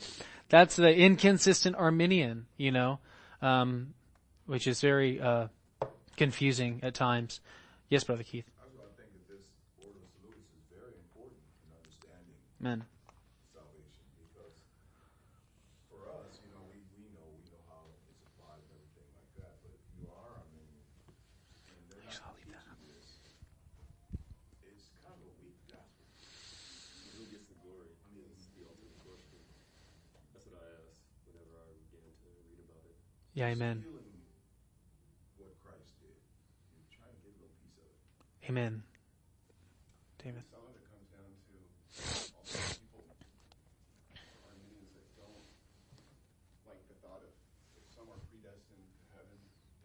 [0.48, 2.98] That's the inconsistent Arminian, you know,
[3.42, 3.94] um,
[4.46, 5.48] which is very, uh,
[6.16, 7.40] confusing at times.
[7.88, 8.46] Yes, Brother Keith.
[8.60, 9.44] I was going to think that this
[9.84, 12.80] order of salutis is very important in understanding Amen.
[13.52, 14.56] salvation because
[15.92, 19.32] for us, you know, we, we know we know how it's applied and everything like
[19.44, 19.52] that.
[19.60, 20.86] But if you are Arminian
[21.68, 23.08] and they're not teaching this,
[24.64, 26.06] it's kind of a weak gospel.
[27.18, 27.92] Who gets the glory?
[27.92, 29.40] I mean, this is the ultimate question.
[30.32, 30.96] That's what I ask
[31.28, 32.88] whenever I begin to read about it.
[32.88, 32.88] Yeah, amen.
[32.88, 33.52] Stealing what Christ did, you're trying to get a little piece of it.
[38.48, 38.82] Amen.
[40.22, 40.42] David.
[40.50, 41.54] Some of it comes down to
[42.36, 43.06] also people,
[44.44, 45.46] Arminians that don't
[46.68, 47.32] like the thought of
[47.78, 49.38] if some are predestined to heaven,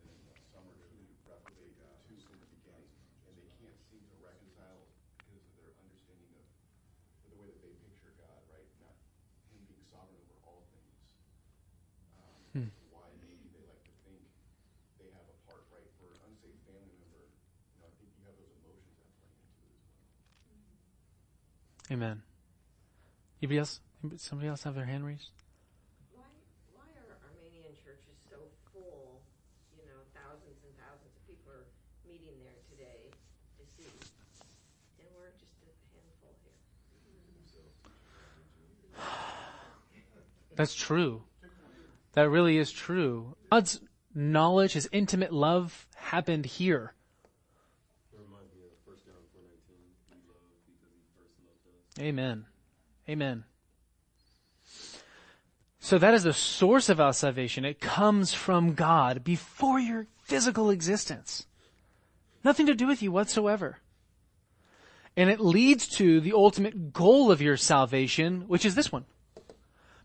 [0.04, 2.90] then uh, some are truly reprobate to sin the beginning,
[3.30, 4.84] and they can't seem to reconcile
[5.22, 6.46] because of their understanding of
[7.32, 8.68] the way that they picture God, right?
[8.84, 8.98] Not
[9.54, 10.98] Him being sovereign over all things.
[12.58, 14.22] Um, Why maybe they like to think
[15.02, 15.88] they have a part, right?
[16.02, 19.30] For an unsaved family member, you know, I think you have those emotions that play
[19.34, 20.06] into it as well.
[21.90, 22.22] Amen.
[23.42, 23.80] Anybody else?
[24.18, 25.32] Somebody else have their hand raised?
[26.14, 26.24] Why,
[26.76, 28.38] why are Arminian churches so
[28.74, 29.22] full?
[29.80, 31.66] You know, thousands and thousands of people are
[32.04, 33.08] meeting there today
[33.58, 33.88] to see.
[35.00, 36.60] And we're just a handful here.
[40.56, 41.24] That's true.
[42.14, 43.38] That really is true.
[43.52, 43.80] God's
[44.14, 46.94] knowledge, His intimate love happened here.
[48.12, 49.78] It reminds me of 1 John 4.19.
[50.10, 51.87] We love because he first loved us.
[52.00, 52.46] Amen.
[53.10, 53.46] Amen.
[55.80, 57.64] So that is the source of our salvation.
[57.64, 61.48] It comes from God before your physical existence.
[62.44, 63.78] Nothing to do with you whatsoever.
[65.16, 69.06] And it leads to the ultimate goal of your salvation, which is this one.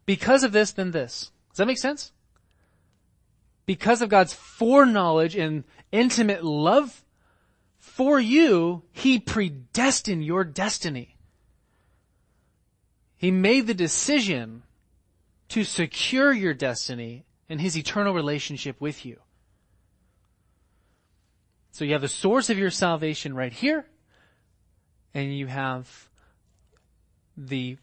[0.07, 1.33] Because of this, then this.
[1.51, 2.13] Does that make sense?
[3.67, 7.05] Because of God's foreknowledge and intimate love
[7.77, 11.12] for you, He predestined your destiny.
[13.23, 14.65] He made the decision
[15.51, 19.21] to secure your destiny and His eternal relationship with you.
[21.71, 23.87] So you have the source of your salvation right here,
[25.15, 26.09] and you have
[27.37, 27.77] the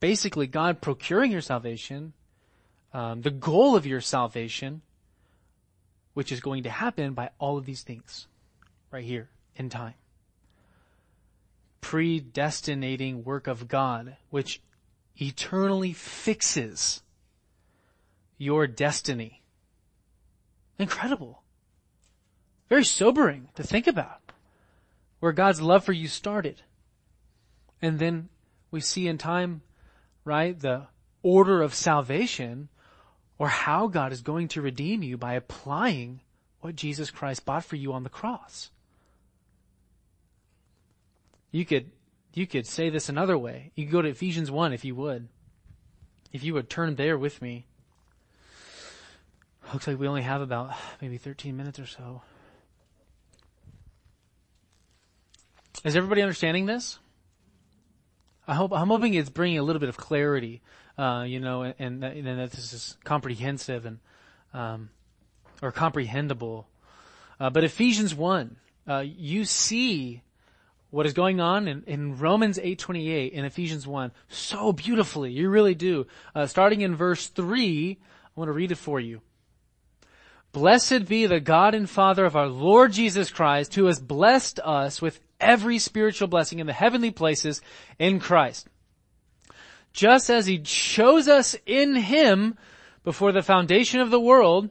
[0.00, 2.14] basically God procuring your salvation,
[2.94, 4.80] um, the goal of your salvation,
[6.14, 8.28] which is going to happen by all of these things
[8.90, 9.94] right here in time.
[11.82, 14.62] Predestinating work of God, which
[15.16, 17.02] eternally fixes
[18.38, 19.42] your destiny.
[20.78, 21.42] Incredible.
[22.68, 24.32] Very sobering to think about.
[25.20, 26.62] Where God's love for you started.
[27.80, 28.28] And then
[28.70, 29.62] we see in time,
[30.24, 30.88] right, the
[31.22, 32.68] order of salvation
[33.38, 36.20] or how God is going to redeem you by applying
[36.60, 38.70] what Jesus Christ bought for you on the cross.
[41.50, 41.90] You could,
[42.36, 43.72] you could say this another way.
[43.74, 45.28] You could go to Ephesians 1 if you would.
[46.34, 47.64] If you would turn there with me.
[49.72, 52.20] Looks like we only have about maybe 13 minutes or so.
[55.82, 56.98] Is everybody understanding this?
[58.46, 60.60] I hope, I'm hoping it's bringing a little bit of clarity,
[60.98, 63.98] uh, you know, and, and, that- and that this is comprehensive and,
[64.52, 64.90] um,
[65.62, 66.68] or comprehensible.
[67.40, 68.56] Uh, but Ephesians 1,
[68.86, 70.22] uh, you see
[70.90, 75.32] what is going on in, in Romans 8:28 and Ephesians 1 so beautifully.
[75.32, 76.06] You really do.
[76.34, 79.20] Uh, starting in verse 3, I want to read it for you.
[80.52, 85.02] Blessed be the God and Father of our Lord Jesus Christ, who has blessed us
[85.02, 87.60] with every spiritual blessing in the heavenly places
[87.98, 88.68] in Christ.
[89.92, 92.56] just as he chose us in him
[93.02, 94.68] before the foundation of the world,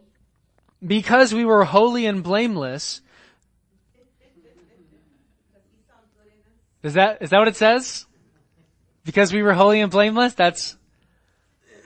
[0.85, 3.01] because we were holy and blameless.
[6.85, 8.05] Is that, is that what it says?
[9.05, 10.35] Because we were holy and blameless?
[10.35, 10.77] That's,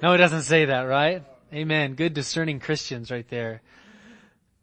[0.03, 1.23] no, it doesn't say that, right?
[1.53, 1.93] Amen.
[1.93, 3.61] Good discerning Christians right there.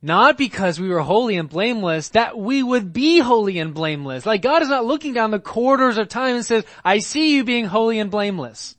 [0.03, 4.27] Not because we were holy and blameless, that we would be holy and blameless.
[4.27, 7.43] Like God is not looking down the corridors of time and says, I see you
[7.43, 8.77] being holy and blameless.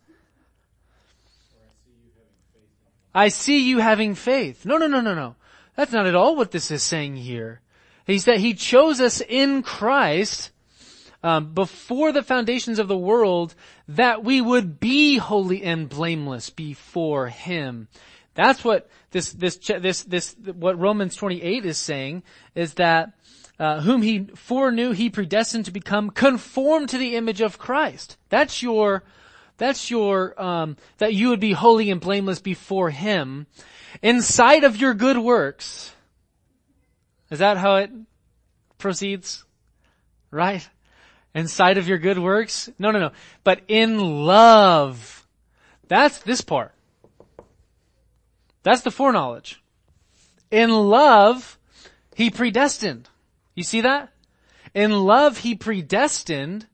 [3.16, 4.64] I see you having faith.
[4.64, 5.36] No, no, no, no, no.
[5.76, 7.62] That's not at all what this is saying here.
[8.05, 10.51] He said he chose us in Christ
[11.28, 13.53] um, before the foundations of the world
[13.89, 17.89] that we would be holy and blameless before Him.
[18.34, 22.23] That's what this this this this what Romans 28 is saying
[22.55, 23.11] is that
[23.59, 28.15] uh, whom He foreknew, He predestined to become conformed to the image of Christ.
[28.30, 29.03] That's your
[29.57, 33.47] that's your um, that you would be holy and blameless before Him,
[34.01, 35.93] inside of your good works.
[37.30, 37.91] Is that how it
[38.78, 39.43] proceeds?
[40.32, 40.69] Right?
[41.38, 42.67] Inside of your good works?
[42.79, 43.11] No, no, no.
[43.43, 45.27] But in love.
[45.88, 46.73] That's this part.
[48.63, 49.61] That's the foreknowledge.
[50.49, 51.59] In love,
[52.15, 53.07] He predestined.
[53.53, 54.09] You see that?
[54.73, 56.65] In love, He predestined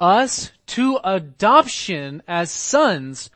[0.00, 3.30] us to adoption as sons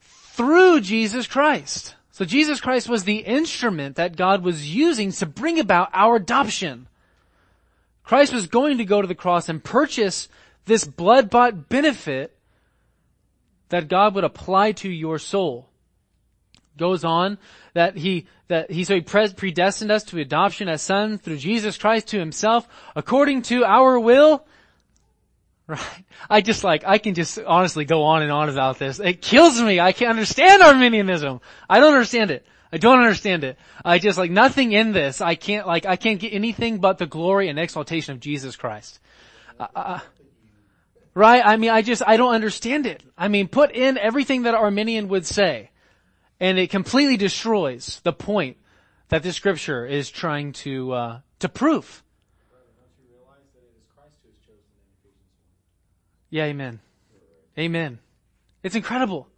[0.00, 1.94] through Jesus Christ.
[2.10, 6.88] So Jesus Christ was the instrument that God was using to bring about our adoption.
[8.08, 10.30] Christ was going to go to the cross and purchase
[10.64, 12.34] this blood-bought benefit
[13.68, 15.68] that God would apply to your soul.
[16.78, 17.36] Goes on
[17.74, 22.08] that he, that he, so he predestined us to adoption as sons through Jesus Christ
[22.08, 24.46] to himself according to our will.
[25.66, 26.04] Right?
[26.30, 29.00] I just like, I can just honestly go on and on about this.
[29.00, 29.80] It kills me.
[29.80, 31.42] I can't understand Arminianism.
[31.68, 32.46] I don't understand it.
[32.72, 33.58] I don't understand it.
[33.84, 35.20] I just like nothing in this.
[35.20, 39.00] I can't like I can't get anything but the glory and exaltation of Jesus Christ.
[39.58, 40.00] Uh, uh,
[41.14, 41.42] right?
[41.44, 43.02] I mean, I just I don't understand it.
[43.16, 45.70] I mean, put in everything that Arminian would say,
[46.38, 48.58] and it completely destroys the point
[49.08, 52.02] that this scripture is trying to uh, to prove.
[56.30, 56.80] Yeah, amen.
[57.58, 57.98] Amen.
[58.62, 59.28] It's incredible.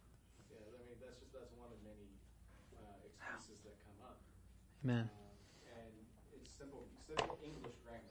[4.83, 5.09] Amen.
[5.75, 5.93] And
[6.35, 8.01] it's simple, simple English grammar.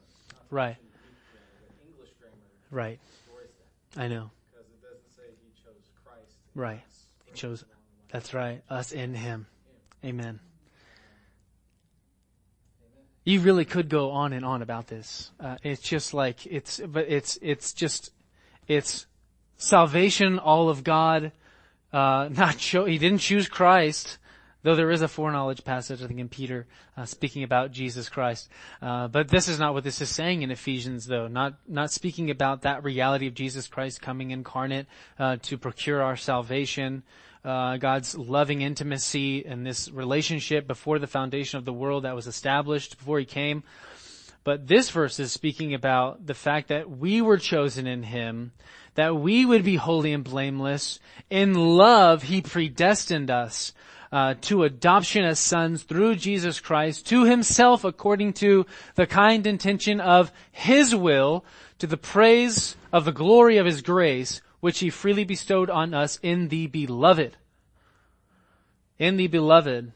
[0.49, 0.77] Right.
[0.77, 2.35] grammar, English grammar
[2.69, 2.99] Right.
[3.25, 3.49] destroys
[3.95, 4.31] that I know.
[4.51, 6.31] because it doesn't say he chose Christ.
[6.55, 6.81] Right.
[7.25, 8.07] He chose- along the line.
[8.11, 8.63] That's right.
[8.69, 9.47] Us in Him.
[10.03, 10.25] Amen.
[10.25, 10.39] Amen.
[13.23, 15.31] You really could go on and on about this.
[15.39, 18.11] Uh, it's just like it's, but it's it's just
[18.67, 19.05] it's
[19.57, 21.31] salvation, all of God.
[21.93, 24.17] Uh, not cho- he didn't choose Christ,
[24.63, 28.49] though there is a foreknowledge passage I think in Peter uh, speaking about Jesus Christ.
[28.81, 31.27] Uh, but this is not what this is saying in Ephesians, though.
[31.27, 34.87] Not not speaking about that reality of Jesus Christ coming incarnate
[35.19, 37.03] uh, to procure our salvation.
[37.43, 42.27] Uh, God's loving intimacy and this relationship before the foundation of the world that was
[42.27, 43.63] established before He came.
[44.43, 48.51] But this verse is speaking about the fact that we were chosen in Him,
[48.95, 50.99] that we would be holy and blameless.
[51.29, 53.73] In love, He predestined us
[54.11, 60.01] uh, to adoption as sons through Jesus Christ to Himself according to the kind intention
[60.01, 61.45] of His will,
[61.79, 66.19] to the praise of the glory of His grace, which He freely bestowed on us
[66.21, 67.37] in the beloved.
[68.99, 69.93] In the beloved.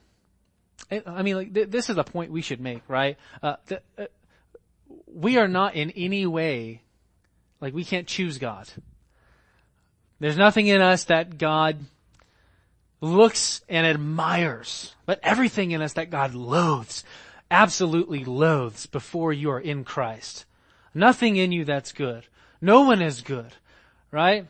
[0.90, 3.18] I mean, like, th- this is a point we should make, right?
[3.42, 4.06] Uh, th- uh,
[5.06, 6.82] we are not in any way,
[7.60, 8.68] like we can't choose God.
[10.20, 11.78] There's nothing in us that God
[13.00, 17.04] looks and admires, but everything in us that God loathes,
[17.50, 20.44] absolutely loathes before you are in Christ.
[20.94, 22.26] Nothing in you that's good.
[22.60, 23.52] No one is good,
[24.10, 24.46] right?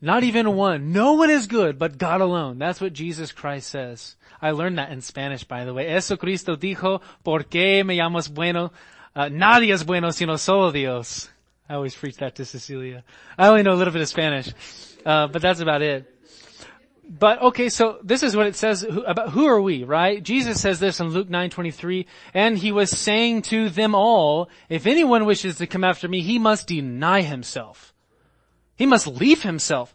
[0.00, 0.92] Not even one.
[0.92, 2.58] No one is good but God alone.
[2.58, 4.16] That's what Jesus Christ says.
[4.40, 5.88] I learned that in Spanish, by the way.
[5.88, 8.72] Eso Cristo dijo, ¿por qué me llamas bueno?
[9.14, 11.28] Uh, nadie es bueno sino solo Dios.
[11.68, 13.02] I always preach that to Cecilia.
[13.36, 14.54] I only know a little bit of Spanish,
[15.04, 16.14] uh, but that's about it.
[17.08, 20.22] But okay, so this is what it says who, about who are we, right?
[20.22, 25.24] Jesus says this in Luke 9:23, and he was saying to them all, if anyone
[25.24, 27.94] wishes to come after me, he must deny himself.
[28.76, 29.94] He must leave himself.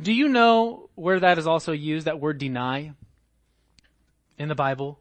[0.00, 2.92] Do you know where that is also used, that word deny?
[4.38, 5.00] In the Bible?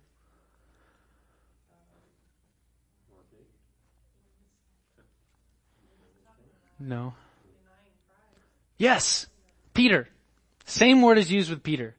[6.80, 7.14] No.
[8.78, 9.28] Yes.
[9.74, 10.08] Peter.
[10.66, 11.96] Same word is used with Peter.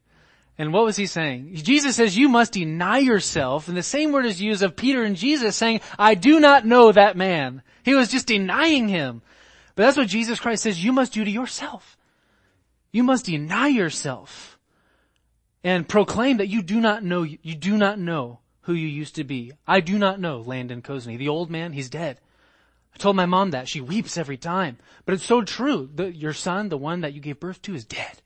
[0.59, 1.55] And what was he saying?
[1.55, 5.15] Jesus says you must deny yourself, and the same word is used of Peter and
[5.15, 7.63] Jesus saying, I do not know that man.
[7.85, 9.21] He was just denying him.
[9.75, 11.99] But that's what Jesus Christ says you must do to yourself.
[12.91, 14.59] You must deny yourself
[15.63, 19.25] and proclaim that you do not know, you do not know who you used to
[19.25, 19.53] be.
[19.67, 21.19] I do not know Landon Cozney.
[21.19, 22.19] The old man, he's dead.
[22.97, 23.69] I told my mom that.
[23.69, 24.79] She weeps every time.
[25.05, 25.91] But it's so true.
[25.95, 28.23] The, your son, the one that you gave birth to, is dead.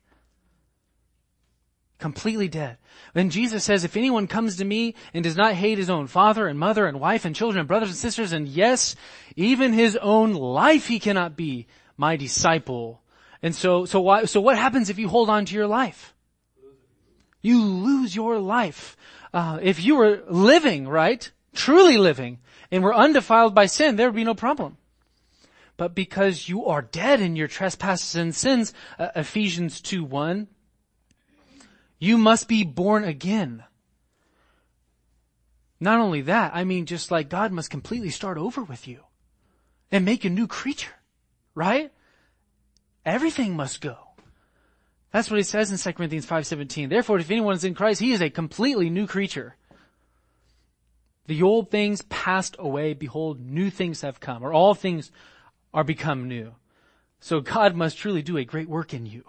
[1.98, 2.78] Completely dead.
[3.12, 6.46] Then Jesus says, if anyone comes to me and does not hate his own father
[6.46, 8.94] and mother and wife and children and brothers and sisters, and yes,
[9.34, 11.66] even his own life, he cannot be
[11.96, 13.02] my disciple.
[13.42, 16.14] And so, so why, so what happens if you hold on to your life?
[17.42, 18.96] You lose your life.
[19.34, 21.28] Uh, if you were living, right?
[21.54, 22.38] Truly living,
[22.70, 24.76] and were undefiled by sin, there would be no problem.
[25.76, 30.46] But because you are dead in your trespasses and sins, uh, Ephesians 2 1,
[31.98, 33.64] you must be born again.
[35.80, 39.04] Not only that, I mean just like God must completely start over with you
[39.90, 40.94] and make a new creature,
[41.54, 41.90] right?
[43.04, 43.96] Everything must go.
[45.12, 46.90] That's what he says in 2 Corinthians 5:17.
[46.90, 49.56] Therefore, if anyone is in Christ, he is a completely new creature.
[51.30, 55.12] The old things passed away, behold, new things have come, or all things
[55.72, 56.56] are become new.
[57.20, 59.22] So God must truly do a great work in you.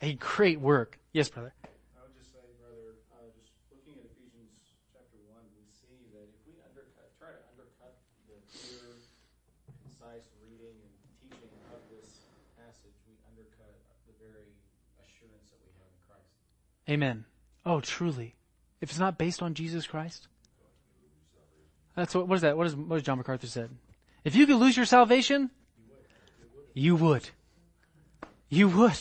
[0.00, 0.98] A great work.
[1.12, 1.52] Yes, brother.
[1.60, 4.48] I would just say, brother, uh, just looking at Ephesians
[4.96, 7.92] chapter one, we see that if we undercut, try to undercut
[8.32, 8.96] the clear,
[9.84, 12.16] concise reading and teaching of this
[12.56, 13.76] passage, we undercut
[14.08, 14.56] the very
[15.04, 16.32] assurance that we have in Christ.
[16.88, 17.28] Amen.
[17.68, 18.40] Oh, truly.
[18.80, 20.31] If it's not based on Jesus Christ,
[21.96, 22.56] that's what, what is that?
[22.56, 23.70] What is, what has John MacArthur said?
[24.24, 25.50] If you could lose your salvation,
[26.74, 27.28] you would.
[28.48, 28.98] You would.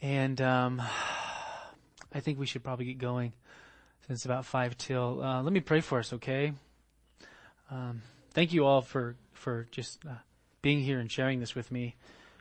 [0.00, 0.82] And, um,
[2.14, 3.32] I think we should probably get going
[4.06, 5.22] since about five till.
[5.22, 6.52] Uh, let me pray for us, okay?
[7.70, 10.14] Um, thank you all for, for just, uh,
[10.60, 11.96] being here and sharing this with me,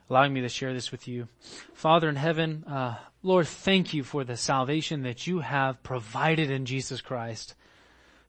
[0.09, 1.27] allowing me to share this with you.
[1.73, 6.65] Father in heaven, uh, Lord, thank you for the salvation that you have provided in
[6.65, 7.55] Jesus Christ.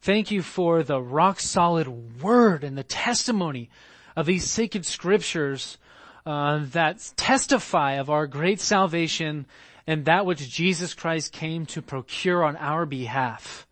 [0.03, 3.71] Thank you for the rock solid word and the testimony
[4.17, 5.79] of these sacred scriptures
[6.27, 9.47] uh, that testify of our great salvation
[9.87, 13.69] and that which Jesus Christ came to procure on our behalf.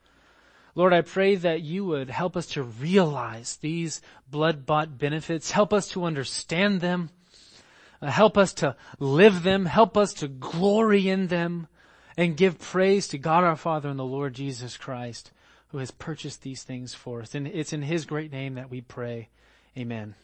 [0.77, 4.01] Lord, I pray that you would help us to realize these
[4.31, 7.11] blood-bought benefits, help us to understand them,
[8.01, 11.67] uh, help us to live them, help us to glory in them,
[12.17, 15.33] and give praise to God our Father and the Lord Jesus Christ,
[15.71, 17.35] who has purchased these things for us.
[17.35, 19.29] And it's in His great name that we pray.
[19.77, 20.15] Amen.